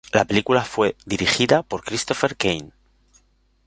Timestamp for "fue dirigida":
0.65-1.61